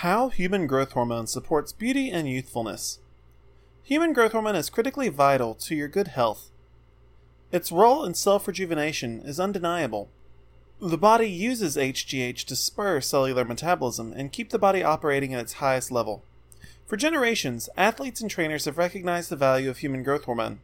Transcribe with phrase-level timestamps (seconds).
[0.00, 2.98] How human growth hormone supports beauty and youthfulness.
[3.82, 6.50] Human growth hormone is critically vital to your good health.
[7.50, 10.10] Its role in self rejuvenation is undeniable.
[10.82, 15.64] The body uses HGH to spur cellular metabolism and keep the body operating at its
[15.64, 16.22] highest level.
[16.84, 20.60] For generations, athletes and trainers have recognized the value of human growth hormone.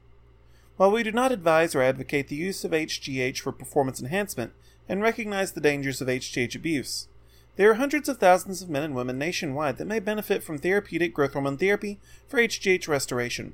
[0.76, 4.52] While we do not advise or advocate the use of HGH for performance enhancement
[4.90, 7.08] and recognize the dangers of HGH abuse,
[7.56, 11.12] there are hundreds of thousands of men and women nationwide that may benefit from therapeutic
[11.12, 13.52] growth hormone therapy for HGH restoration.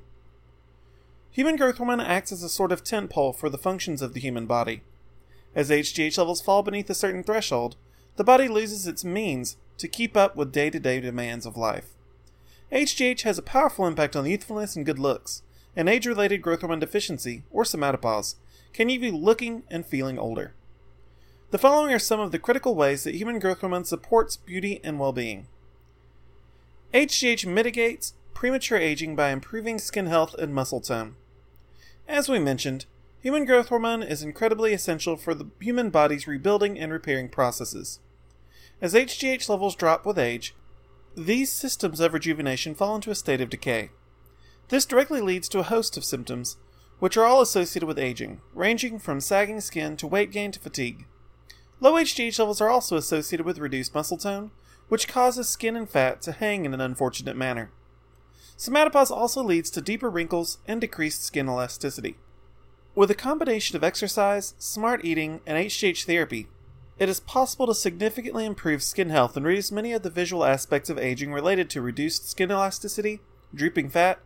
[1.31, 4.19] Human growth hormone acts as a sort of tent pole for the functions of the
[4.19, 4.81] human body.
[5.53, 7.75] As HGH levels fall beneath a certain threshold,
[8.15, 11.95] the body loses its means to keep up with day to day demands of life.
[12.71, 15.41] HGH has a powerful impact on youthfulness and good looks,
[15.75, 18.35] and age related growth hormone deficiency, or somatopause,
[18.73, 20.53] can leave you looking and feeling older.
[21.51, 24.99] The following are some of the critical ways that human growth hormone supports beauty and
[24.99, 25.47] well being.
[26.93, 31.15] HGH mitigates premature aging by improving skin health and muscle tone.
[32.07, 32.85] As we mentioned,
[33.19, 37.99] human growth hormone is incredibly essential for the human body's rebuilding and repairing processes.
[38.79, 40.53] As HGH levels drop with age,
[41.17, 43.89] these systems of rejuvenation fall into a state of decay.
[44.67, 46.57] This directly leads to a host of symptoms,
[46.99, 51.07] which are all associated with aging, ranging from sagging skin to weight gain to fatigue.
[51.81, 54.51] Low HGH levels are also associated with reduced muscle tone,
[54.89, 57.71] which causes skin and fat to hang in an unfortunate manner.
[58.57, 62.17] Somatopause also leads to deeper wrinkles and decreased skin elasticity.
[62.95, 66.47] With a combination of exercise, smart eating, and HGH therapy,
[66.97, 70.89] it is possible to significantly improve skin health and reduce many of the visual aspects
[70.89, 73.21] of aging related to reduced skin elasticity,
[73.55, 74.19] drooping fat,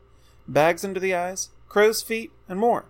[0.47, 2.85] bags under the eyes, crow's feet, and more.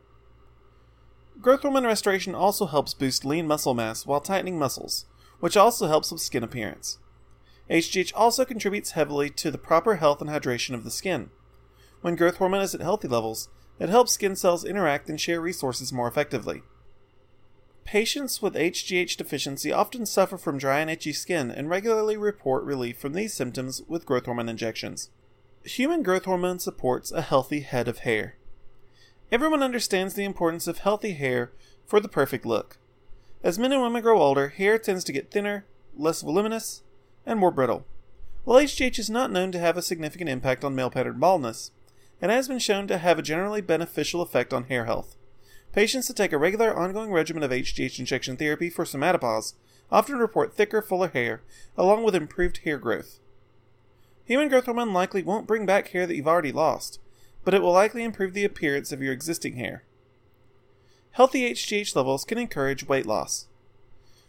[1.42, 5.06] Growth hormone restoration also helps boost lean muscle mass while tightening muscles,
[5.39, 7.00] which also helps with skin appearance.
[7.70, 11.30] HGH also contributes heavily to the proper health and hydration of the skin.
[12.02, 15.92] When growth hormone is at healthy levels, it helps skin cells interact and share resources
[15.92, 16.61] more effectively.
[17.83, 22.98] Patients with HGH deficiency often suffer from dry and itchy skin and regularly report relief
[22.98, 25.10] from these symptoms with growth hormone injections.
[25.65, 28.38] Human growth hormone supports a healthy head of hair.
[29.33, 31.52] Everyone understands the importance of healthy hair
[31.88, 32.77] for the perfect look.
[33.42, 35.66] As men and women grow older, hair tends to get thinner,
[35.98, 36.83] less voluminous,
[37.26, 37.83] and more brittle.
[38.44, 41.71] While HGH is not known to have a significant impact on male pattern baldness,
[42.21, 45.16] it has been shown to have a generally beneficial effect on hair health.
[45.71, 49.55] Patients that take a regular ongoing regimen of HGH injection therapy for somatopause
[49.92, 51.42] often report thicker, fuller hair,
[51.76, 53.17] along with improved hair growth.
[54.26, 57.00] Human growth hormone likely won't bring back hair that you've already lost,
[57.43, 59.83] but it will likely improve the appearance of your existing hair.
[61.11, 63.48] Healthy HGH levels can encourage weight loss.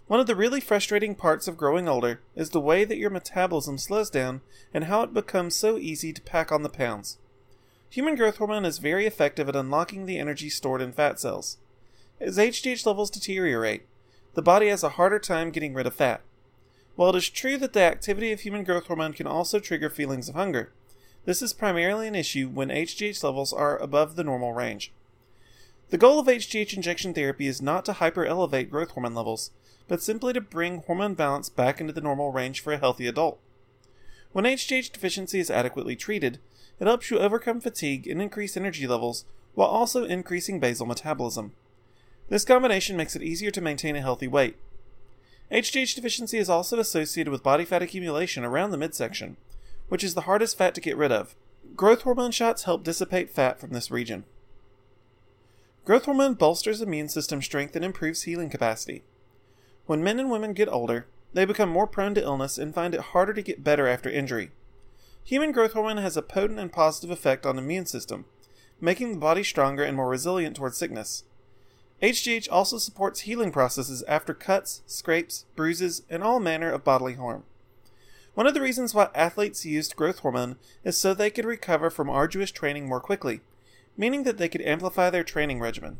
[0.07, 3.79] One of the really frustrating parts of growing older is the way that your metabolism
[3.79, 4.43] slows down
[4.75, 7.17] and how it becomes so easy to pack on the pounds.
[7.89, 11.57] Human growth hormone is very effective at unlocking the energy stored in fat cells.
[12.21, 13.87] As HGH levels deteriorate,
[14.35, 16.21] the body has a harder time getting rid of fat.
[16.97, 20.29] While it is true that the activity of human growth hormone can also trigger feelings
[20.29, 20.73] of hunger,
[21.25, 24.93] this is primarily an issue when HGH levels are above the normal range.
[25.91, 29.51] The goal of HGH injection therapy is not to hyperelevate growth hormone levels,
[29.89, 33.39] but simply to bring hormone balance back into the normal range for a healthy adult.
[34.33, 36.41] When HGH deficiency is adequately treated,
[36.81, 39.25] it helps you overcome fatigue and increase energy levels
[39.55, 41.53] while also increasing basal metabolism.
[42.29, 44.57] This combination makes it easier to maintain a healthy weight.
[45.53, 49.37] HGH deficiency is also associated with body fat accumulation around the midsection,
[49.89, 51.35] which is the hardest fat to get rid of.
[51.77, 54.25] Growth hormone shots help dissipate fat from this region.
[55.85, 59.05] Growth hormone bolsters immune system strength and improves healing capacity.
[59.87, 63.01] When men and women get older, they become more prone to illness and find it
[63.01, 64.51] harder to get better after injury.
[65.25, 68.25] Human growth hormone has a potent and positive effect on the immune system,
[68.81, 71.25] making the body stronger and more resilient toward sickness.
[72.03, 77.45] HGH also supports healing processes after cuts, scrapes, bruises, and all manner of bodily harm.
[78.35, 82.11] One of the reasons why athletes used growth hormone is so they could recover from
[82.11, 83.41] arduous training more quickly,
[83.97, 85.99] meaning that they could amplify their training regimen.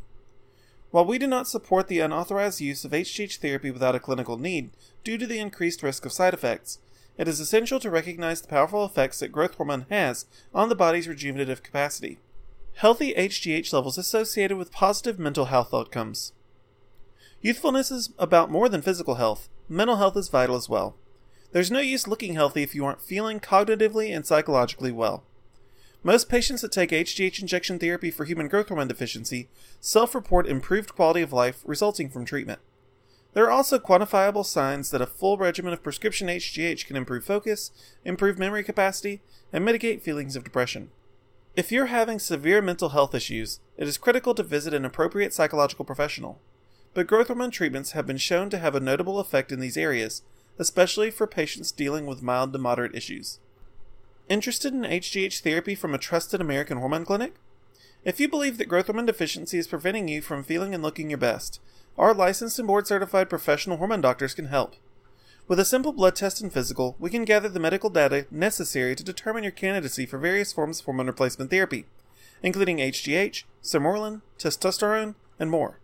[0.91, 4.71] While we do not support the unauthorized use of HGH therapy without a clinical need
[5.03, 6.79] due to the increased risk of side effects,
[7.17, 11.07] it is essential to recognize the powerful effects that growth hormone has on the body's
[11.07, 12.19] rejuvenative capacity.
[12.75, 16.33] Healthy HGH levels associated with positive mental health outcomes.
[17.41, 20.97] Youthfulness is about more than physical health, mental health is vital as well.
[21.51, 25.23] There's no use looking healthy if you aren't feeling cognitively and psychologically well.
[26.03, 29.49] Most patients that take HGH injection therapy for human growth hormone deficiency
[29.79, 32.59] self report improved quality of life resulting from treatment.
[33.33, 37.71] There are also quantifiable signs that a full regimen of prescription HGH can improve focus,
[38.05, 39.21] improve memory capacity,
[39.51, 40.89] and mitigate feelings of depression.
[41.55, 45.85] If you're having severe mental health issues, it is critical to visit an appropriate psychological
[45.85, 46.39] professional.
[46.93, 50.21] But growth hormone treatments have been shown to have a notable effect in these areas,
[50.57, 53.39] especially for patients dealing with mild to moderate issues.
[54.27, 57.35] Interested in HGH therapy from a trusted American hormone clinic?
[58.03, 61.17] If you believe that growth hormone deficiency is preventing you from feeling and looking your
[61.17, 61.59] best,
[61.97, 64.75] our licensed and board certified professional hormone doctors can help.
[65.47, 69.03] With a simple blood test and physical, we can gather the medical data necessary to
[69.03, 71.85] determine your candidacy for various forms of hormone replacement therapy,
[72.41, 75.79] including HGH, sermorelin, testosterone, and more.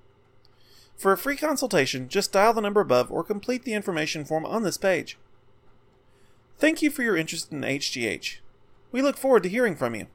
[0.96, 4.64] For a free consultation, just dial the number above or complete the information form on
[4.64, 5.18] this page.
[6.60, 8.38] Thank you for your interest in HGH.
[8.92, 10.08] We look forward to hearing from you.